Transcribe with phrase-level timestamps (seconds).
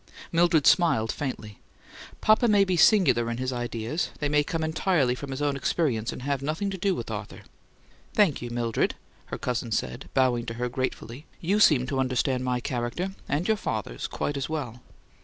[0.31, 1.59] Mildred smiled faintly.
[2.21, 6.11] "Papa may be singular in his ideas; they may come entirely from his own experience,
[6.11, 7.41] and have nothing to do with Arthur."
[8.15, 8.95] "Thank you, Mildred,"
[9.27, 11.27] her cousin said, bowing to her gratefully.
[11.39, 14.81] "You seem to understand my character and your father's quite as well!"